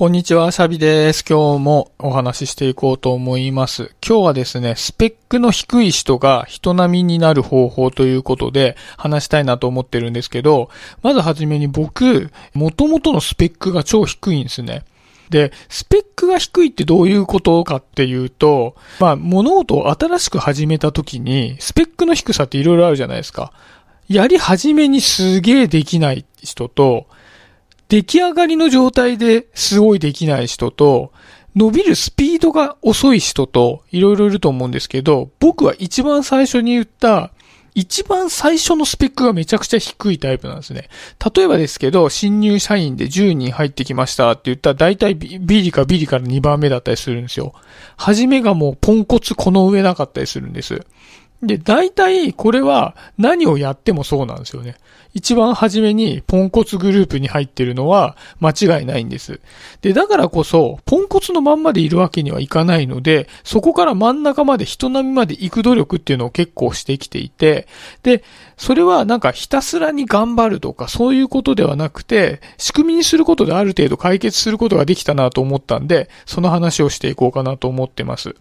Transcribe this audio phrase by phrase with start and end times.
[0.00, 1.22] こんにちは、シャビです。
[1.28, 3.94] 今日もお話ししていこうと思います。
[4.02, 10.70] 今日はですね、スペックの低い人が人並みになる方法ということで話したいなと思ってるんですけど、
[11.02, 14.84] まずはじめに僕、元々のスペックが超低いんですね。
[15.28, 23.52] で、スペックが低いってどういうことかっていうと、まあ、物事を新しく始めた時に、スペックの低さって色々あるじゃないですか。
[24.08, 27.04] やり始めにすげえできない人と、
[27.90, 31.12] 出来上がりの状態ですごいできない人と、
[31.56, 37.32] 伸びるスピードが遅い人と、いろいろいると思うんですけど、僕は一番最初に言った、
[37.74, 40.88] 一番最初のスペックがめちゃくちゃ低いタイプなんですね。
[41.34, 47.54] 例えばですけど、新入社員で10人入ってきましたって言ったら、大体ビビリかビリから2番目だったりするんですよ。
[47.96, 50.84] 初めがもうポンコツこの上なかったりするんです。
[51.42, 54.76] で、大体これは何をやってもそうなんですよね。
[55.12, 59.40] 一番初めにポンコツグループに入ってるのは間違いないんです。
[59.80, 67.66] で、だからこそ、ポンコツのまんまでいるわけにはいかないので、そこから真ん中まで人並みまで行く努力っていうのを結構してきていて、
[68.02, 68.22] で、
[68.56, 78.36] それはなんかひたすらに頑張るとかそういうことではなくて、仕組みにすることである程度解決することができたなと思ったんで、その話をしていこうかなと思ってます。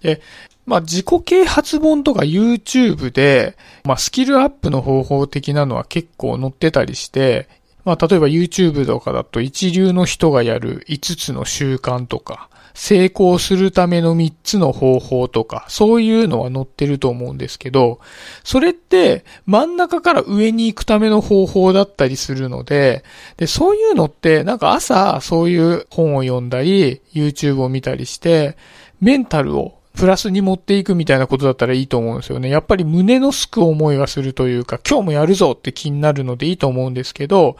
[0.00, 0.20] で、
[0.66, 7.48] まあ、自己啓発本とか YouTube で、まあ、スキルアップの方法的なのは結構載ってたりして、
[7.84, 18.00] まあ、例えば YouTube とかだと一流の人がやる5つの習慣とか、成功するための3つの方法とか、そういうのは載ってると思うんですけど、
[18.44, 23.02] それって真ん中から上に行くための方法だったりするので、
[23.38, 28.56] で、そういうのってなんか朝そういう本を読んだり、YouTube を見たりして、
[29.00, 32.48] メンタルをプラスに持っていくみたいなことだったらいいと思うんですよね。
[32.48, 37.56] やっぱり胸のすく思いがするというか、今日もやるぞって気になるのでいいと思うんですけど、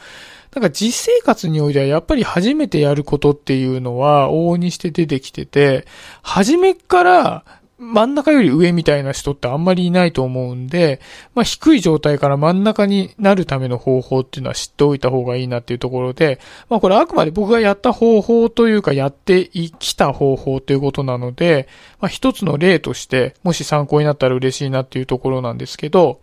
[0.54, 5.86] なんか実生活においてはやっぱり初めてやることっていうのは往々にして出てきてて、
[6.22, 7.44] 初めから
[7.78, 11.00] 真ん中より上みたいな人ってあんまりいないと思うんで、
[11.34, 19.48] まあ低い状態から真ん中になるための方法っていうのは知っておいた方がいいなっていうところで、まあこれあくまで僕がやった方法というかやって
[19.78, 21.68] きた方法ということなので、
[22.00, 26.20] まあ一つの例としてもし参考になったら嬉しいなっていうところなんですけど、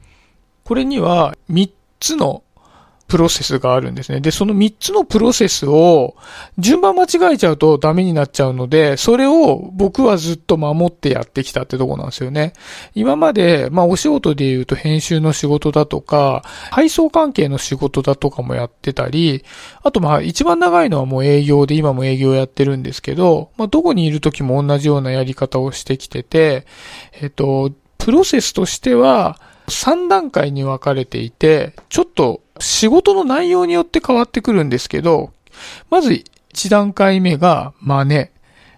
[0.64, 1.70] これには3
[2.00, 2.44] つの
[3.08, 4.22] プロセスがあるんですね。
[4.22, 6.16] で、その3つのプロセスを
[6.58, 12.54] 順番間違えちゃうとダメになっちゃうので、それを僕はずっと守ってやってきたってとこなんですよね。
[12.96, 19.44] 今まで、まあお仕事で言うと編集の仕事だとか、配送関係の仕事だとかもやってたり、
[19.84, 26.66] あとまあ一番長いのはもう営業で今も営業やってるんですけど、まあどこにいる時も同じようなやり方をしてきてて、
[27.22, 35.32] えっと、プロセスとしては、3段階に分かれていて、ちょっと仕事の内容によって変わってくるんですけど、
[35.90, 36.12] まず
[36.54, 38.30] 1段階目が真似、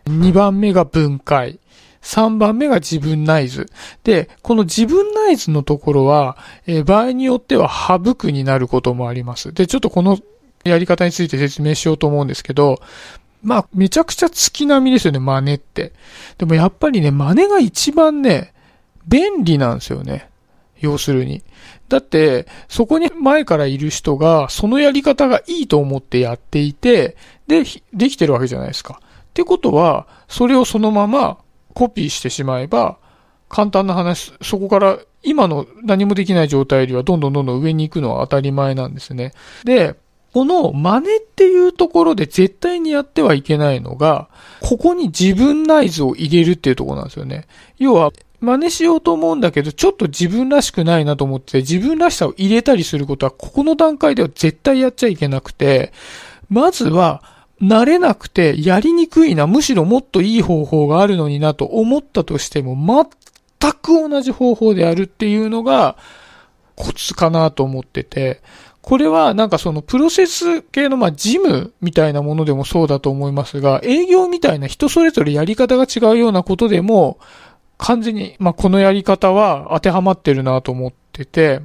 [0.07, 1.59] 2番目が分解、
[2.01, 3.67] 3番目が自分内図。
[4.03, 6.37] で、この自分内図のところは、
[6.67, 9.53] えー場合によっては省くになることもあります。
[9.53, 10.19] で、ちょっとこの
[10.63, 12.79] やり方について説明しようと思うんですけど、
[13.43, 15.93] まあ、めちゃくちゃ月並みですよね、真似って。
[16.39, 18.53] でもやっぱりね、真似が一番ね、
[19.07, 20.29] 便利なんですよね。
[20.79, 21.43] 要するに。
[21.89, 27.15] だって、そこに前からいる人が、そのやり方がいいと思ってやっていて、
[27.47, 27.63] で、
[27.93, 28.99] できてるわけじゃないですか。
[29.01, 31.37] ってことは、それをそのまま
[31.73, 32.97] コピーしてしまえば、
[33.49, 39.33] 簡単な話、そこから今の何もできない状態よりはどんどんどんどん上に行くのは当たり前なんですね。
[39.63, 39.95] で、
[40.33, 44.27] この真似っていうところで絶対にやってはいけないのが、
[44.61, 47.47] ここに自分内図を入れるっていうところなんですよね。
[47.77, 55.93] 要は、真似しようと思うんだけど、ちょっと自分らしくないなと思って、自分らしさを入れたりすることは、ここの段階では絶対やっちゃいけなくて、
[56.49, 57.23] まずは、
[57.61, 62.75] 慣れなくて、やりにくいな、むしろもっといい方法があるのになと思ったとしても、
[63.59, 65.95] 全く同じ方法でやるっていうのが、
[66.75, 68.41] コツかなと思ってて、
[68.81, 77.17] これはなんかそのプロセス系のまあ事務みたいなものでもそうだと思いますが、営業みたいな人それぞれやり方が違うようなことでも、
[77.77, 81.61] 完全に、まあ、このやり方は当てはまってるなと思ってて、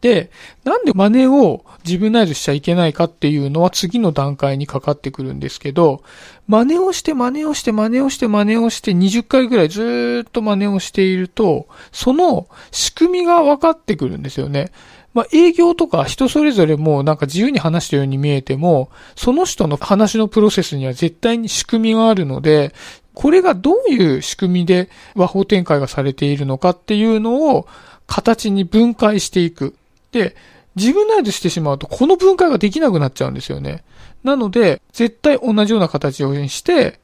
[0.00, 0.30] で、
[0.64, 6.02] なんで真似を自分内図しちゃいけないかっていうのは次の段階にかかってくるんですけど、
[6.48, 14.72] 真似をして真似をして真似をして真似をして20回ぐらいずっと真似をしていると、その仕組みが分かってくるんですよね。
[15.12, 22.72] まあ、営業とか人それぞれもなんか自由に話したように見えても、その人の話のプロセスには絶対に仕組みがあるので、
[23.14, 27.66] これがどういう仕組みで和法展開がされているのかっていうのを
[28.06, 29.74] 形に分解していく。
[30.12, 30.36] で、
[30.76, 33.82] 自分内図してしまうと、この分解ができなくなっちゃうんですよね。
[34.22, 36.99] なので、絶対同じような形をして、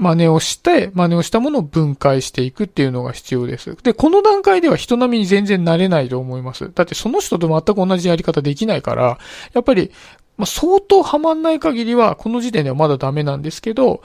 [0.00, 3.76] 真似をして、真似をしたものを分解していくっていうのが必要です。
[3.82, 6.72] で、この段階では人並みに全然慣れないと思います。
[6.74, 9.18] だってその人と全く同じやり方できないから、
[9.52, 9.90] やっぱり、
[10.38, 14.02] まあ、相当ハマんない限りは、この時点ではまだダメなんですけど、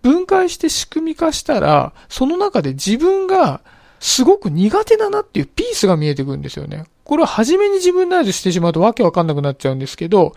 [0.00, 3.62] 分解して仕組み化したら、その中で自分が
[3.98, 6.84] すごく苦手だなっていうピースが見えてくるんですよね。
[7.02, 10.34] これは初めに自分内図してしまうとわけわかんなくなっちゃうんですけど、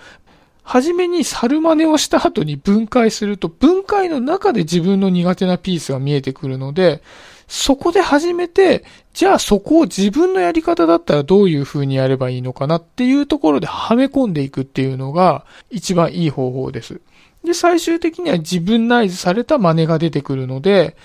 [0.66, 7.04] 初めに猿真似をした後に分解すると、分解の中で自分の苦手なピースが見えてくるので、
[7.48, 8.84] そこで初めて、
[9.14, 17.00] じゃあそこを自分のやり方だったらどういう風にやればいいのかなっていうところではめ込んでいくっていうのが一番いい方法です。
[17.44, 20.98] で、最終的には自分内図された真似が出てくるので、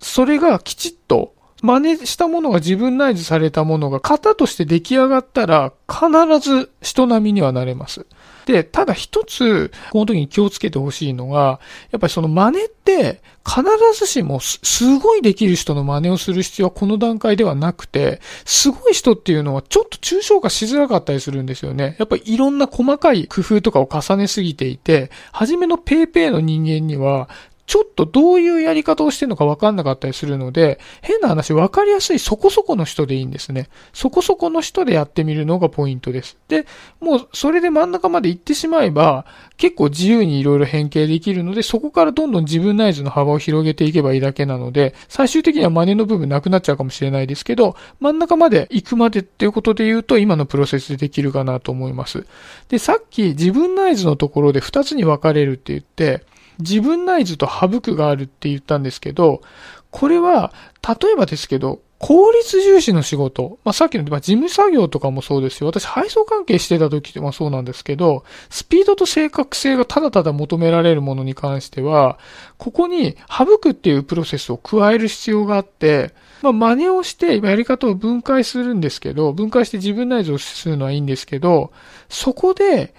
[0.00, 6.08] それがきちっと真似したものが自分内図されたものが型として出来上がったら必
[6.40, 8.06] ず人並みにはなれます。
[8.48, 11.60] で、ただ一つ、この時に気をつけてほしいのが、
[11.90, 13.62] やっぱりその真似って必
[13.94, 21.96] ずしもすごいできる人の真似をする必要はこの段階ではなくて、すごい人っていうのはちょっと抽象化しづらかったりするんですよね。
[21.98, 27.28] やっぱりいろんな細かい工夫とかを重ねすぎていて、初めのペーペーの人間には
[27.68, 33.68] ちょっとどういうやり方をしてるのかわかんなかったりするので、変な話わかりやすいそこそこの人でいいんですね。
[33.92, 36.38] そこそこの人でやってみるのがポイントです。
[36.48, 36.66] で、
[36.98, 39.26] もうそれで真ん中まで行ってしまえば、
[39.58, 52.24] 結構自由にいろいろ変形できるので、そこからどんどん自分内図の幅を広げていけばいいだけなので、最終的には真似の部分なくなっちゃうかもしれないですけど、真ん中まで行くまでっていうことで言うと、今のプロセスでできるかなと思います。
[52.70, 56.24] で、さっき自分内図のところで2つに分かれるって言って、
[56.58, 59.42] 自分内図と省くがあるって言ったんですけど、
[59.90, 60.52] これは、
[60.86, 63.58] 例えばですけど、効率重視の仕事。
[63.64, 65.66] まあ、さっきの、まあ、事務作業とかもそうですよ。
[65.66, 72.18] 私、配送関係してた時ってまそうなんですけど、スピードと正確性がただただ求められるものに関しては、
[72.56, 81.72] ここに省くっていうプロセスを加える必要があって、まあ、真似をしてやり方を分解するんですけど、分解して自分内図をするのはいいんですけど、
[82.08, 82.94] そこで、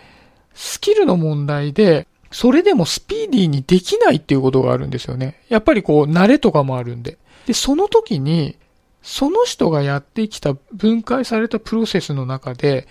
[0.53, 5.41] スキルの問題で、それでもスピーディーにできないっていうことがあるんですよね。
[5.49, 7.17] やっぱりこう、慣れとかもあるんで。
[7.47, 8.55] で、その時に、
[9.01, 12.87] その人がやってきた分解されたプロセスの中で、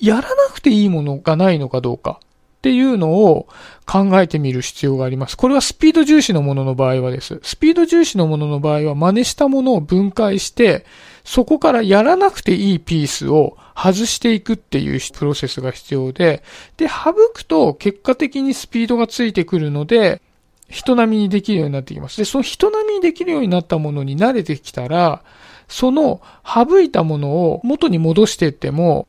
[0.00, 2.18] やらなくていいものがないのかどうか
[2.64, 3.46] っていうのを
[3.84, 5.36] 考えてみる必要があります。
[5.36, 7.38] これはスピード重視のものの場合はです。
[7.42, 10.86] スピード重視のものの場合は真似したものを分解して、
[11.24, 16.42] そこからやらなくていいピースを外していくっていうプロセスが必要で、
[16.78, 20.22] で、省くと結果的にスピードがついてくるので、
[20.70, 22.16] 人並みにできるようになってきます。
[22.16, 25.22] で、その人並みにできるようになったものに慣れてきたら、
[25.68, 29.06] その省いたものを元に戻していっても、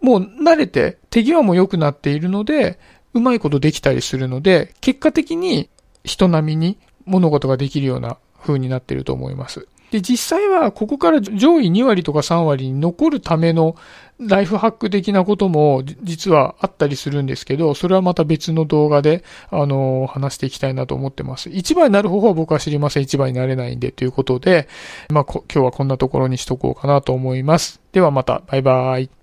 [0.00, 2.78] もう慣れて手際も良くなっているので、
[3.14, 5.68] うまいことできたりするので、結果的に
[6.04, 9.66] 人並みに物事ができるような風になっていると思います。
[9.90, 13.74] で、実際はここから上位2割とか3割に残るための
[14.18, 21.48] ライフハック的なことも実はあったりするんですけど、それはまた別の動画で、あの、話していきたいなと思ってます。
[21.48, 23.04] 1番になる方法は僕は知りません。
[23.04, 24.68] 1番になれないんでということで、
[25.08, 27.80] まあ、今日はこんなところにしとこうかなと思います。
[27.92, 29.17] ではまた、バイバイ。